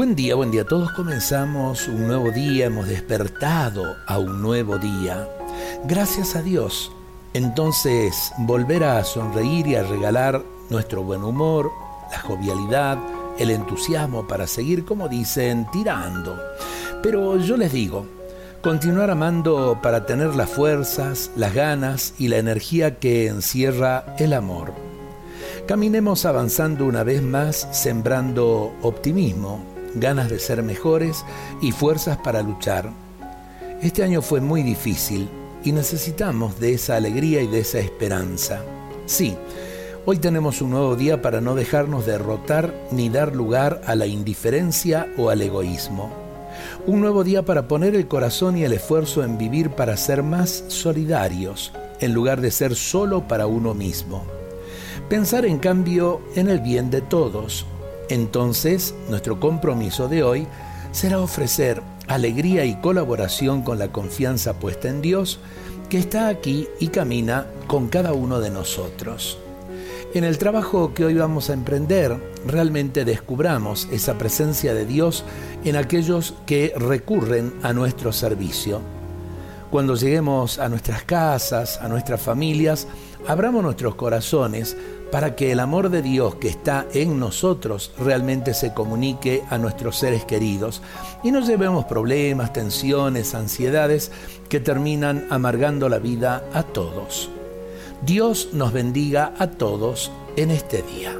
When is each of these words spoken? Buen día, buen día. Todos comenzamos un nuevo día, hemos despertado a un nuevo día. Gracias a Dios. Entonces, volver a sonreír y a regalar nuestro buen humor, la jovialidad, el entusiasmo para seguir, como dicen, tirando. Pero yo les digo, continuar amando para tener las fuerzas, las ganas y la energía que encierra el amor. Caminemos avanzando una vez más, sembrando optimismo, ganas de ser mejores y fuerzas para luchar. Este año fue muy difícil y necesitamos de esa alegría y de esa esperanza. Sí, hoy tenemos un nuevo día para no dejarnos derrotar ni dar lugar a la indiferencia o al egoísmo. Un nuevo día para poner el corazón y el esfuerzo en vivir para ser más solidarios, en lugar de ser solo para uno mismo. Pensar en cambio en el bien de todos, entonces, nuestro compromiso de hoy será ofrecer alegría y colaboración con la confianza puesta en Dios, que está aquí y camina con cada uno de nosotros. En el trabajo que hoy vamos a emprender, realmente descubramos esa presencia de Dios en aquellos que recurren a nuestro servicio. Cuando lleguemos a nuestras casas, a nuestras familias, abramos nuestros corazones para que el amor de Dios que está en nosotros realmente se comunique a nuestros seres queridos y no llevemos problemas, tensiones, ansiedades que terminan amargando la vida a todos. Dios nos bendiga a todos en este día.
Buen 0.00 0.16
día, 0.16 0.34
buen 0.34 0.50
día. 0.50 0.64
Todos 0.64 0.92
comenzamos 0.92 1.86
un 1.86 2.06
nuevo 2.06 2.30
día, 2.30 2.64
hemos 2.64 2.88
despertado 2.88 3.98
a 4.06 4.18
un 4.18 4.40
nuevo 4.40 4.78
día. 4.78 5.28
Gracias 5.84 6.34
a 6.36 6.40
Dios. 6.40 6.90
Entonces, 7.34 8.32
volver 8.38 8.82
a 8.82 9.04
sonreír 9.04 9.66
y 9.66 9.74
a 9.74 9.82
regalar 9.82 10.42
nuestro 10.70 11.02
buen 11.02 11.22
humor, 11.22 11.70
la 12.10 12.18
jovialidad, 12.18 12.96
el 13.38 13.50
entusiasmo 13.50 14.26
para 14.26 14.46
seguir, 14.46 14.86
como 14.86 15.06
dicen, 15.06 15.66
tirando. 15.70 16.34
Pero 17.02 17.36
yo 17.36 17.58
les 17.58 17.70
digo, 17.70 18.06
continuar 18.62 19.10
amando 19.10 19.80
para 19.82 20.06
tener 20.06 20.34
las 20.34 20.48
fuerzas, 20.48 21.30
las 21.36 21.52
ganas 21.52 22.14
y 22.18 22.28
la 22.28 22.38
energía 22.38 22.98
que 22.98 23.26
encierra 23.26 24.16
el 24.18 24.32
amor. 24.32 24.72
Caminemos 25.66 26.24
avanzando 26.24 26.86
una 26.86 27.04
vez 27.04 27.22
más, 27.22 27.68
sembrando 27.70 28.72
optimismo, 28.80 29.69
ganas 29.94 30.30
de 30.30 30.38
ser 30.38 30.62
mejores 30.62 31.24
y 31.60 31.72
fuerzas 31.72 32.18
para 32.18 32.42
luchar. 32.42 32.90
Este 33.82 34.02
año 34.02 34.22
fue 34.22 34.40
muy 34.40 34.62
difícil 34.62 35.28
y 35.64 35.72
necesitamos 35.72 36.58
de 36.60 36.74
esa 36.74 36.96
alegría 36.96 37.42
y 37.42 37.46
de 37.46 37.60
esa 37.60 37.78
esperanza. 37.78 38.62
Sí, 39.06 39.36
hoy 40.06 40.18
tenemos 40.18 40.62
un 40.62 40.70
nuevo 40.70 40.96
día 40.96 41.22
para 41.22 41.40
no 41.40 41.54
dejarnos 41.54 42.06
derrotar 42.06 42.74
ni 42.90 43.08
dar 43.08 43.34
lugar 43.34 43.82
a 43.86 43.94
la 43.94 44.06
indiferencia 44.06 45.08
o 45.16 45.30
al 45.30 45.42
egoísmo. 45.42 46.10
Un 46.86 47.00
nuevo 47.00 47.24
día 47.24 47.44
para 47.44 47.68
poner 47.68 47.94
el 47.94 48.08
corazón 48.08 48.56
y 48.56 48.64
el 48.64 48.72
esfuerzo 48.72 49.24
en 49.24 49.38
vivir 49.38 49.70
para 49.70 49.96
ser 49.96 50.22
más 50.22 50.64
solidarios, 50.68 51.72
en 52.00 52.12
lugar 52.14 52.40
de 52.40 52.50
ser 52.50 52.74
solo 52.74 53.28
para 53.28 53.46
uno 53.46 53.74
mismo. 53.74 54.24
Pensar 55.08 55.44
en 55.44 55.58
cambio 55.58 56.20
en 56.36 56.48
el 56.48 56.60
bien 56.60 56.90
de 56.90 57.00
todos, 57.00 57.66
entonces, 58.10 58.94
nuestro 59.08 59.40
compromiso 59.40 60.08
de 60.08 60.22
hoy 60.22 60.46
será 60.92 61.20
ofrecer 61.20 61.80
alegría 62.08 62.64
y 62.64 62.74
colaboración 62.80 63.62
con 63.62 63.78
la 63.78 63.92
confianza 63.92 64.54
puesta 64.58 64.88
en 64.88 65.00
Dios, 65.00 65.38
que 65.88 65.98
está 65.98 66.28
aquí 66.28 66.68
y 66.80 66.88
camina 66.88 67.46
con 67.66 67.88
cada 67.88 68.12
uno 68.12 68.40
de 68.40 68.50
nosotros. 68.50 69.38
En 70.12 70.24
el 70.24 70.38
trabajo 70.38 70.92
que 70.92 71.04
hoy 71.04 71.14
vamos 71.14 71.50
a 71.50 71.52
emprender, 71.52 72.16
realmente 72.44 73.04
descubramos 73.04 73.86
esa 73.92 74.18
presencia 74.18 74.74
de 74.74 74.84
Dios 74.84 75.24
en 75.64 75.76
aquellos 75.76 76.34
que 76.46 76.72
recurren 76.76 77.54
a 77.62 77.72
nuestro 77.72 78.12
servicio. 78.12 78.80
Cuando 79.70 79.94
lleguemos 79.94 80.58
a 80.58 80.68
nuestras 80.68 81.04
casas, 81.04 81.78
a 81.80 81.88
nuestras 81.88 82.20
familias, 82.20 82.88
abramos 83.28 83.62
nuestros 83.62 83.94
corazones 83.94 84.76
para 85.12 85.36
que 85.36 85.52
el 85.52 85.60
amor 85.60 85.90
de 85.90 86.02
Dios 86.02 86.36
que 86.36 86.48
está 86.48 86.86
en 86.92 87.20
nosotros 87.20 87.92
realmente 87.98 88.52
se 88.54 88.74
comunique 88.74 89.42
a 89.48 89.58
nuestros 89.58 89.96
seres 89.96 90.24
queridos 90.24 90.82
y 91.22 91.30
no 91.30 91.40
llevemos 91.40 91.84
problemas, 91.84 92.52
tensiones, 92.52 93.34
ansiedades 93.34 94.10
que 94.48 94.58
terminan 94.58 95.26
amargando 95.30 95.88
la 95.88 95.98
vida 95.98 96.44
a 96.52 96.64
todos. 96.64 97.30
Dios 98.02 98.50
nos 98.52 98.72
bendiga 98.72 99.34
a 99.38 99.50
todos 99.50 100.10
en 100.36 100.50
este 100.50 100.82
día. 100.82 101.14